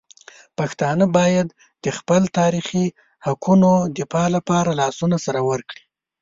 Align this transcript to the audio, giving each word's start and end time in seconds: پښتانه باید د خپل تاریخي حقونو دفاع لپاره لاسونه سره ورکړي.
پښتانه 0.57 1.05
باید 1.17 1.47
د 1.83 1.85
خپل 1.97 2.21
تاریخي 2.39 2.85
حقونو 3.25 3.71
دفاع 3.97 4.27
لپاره 4.35 4.71
لاسونه 4.81 5.17
سره 5.25 5.39
ورکړي. 5.49 5.83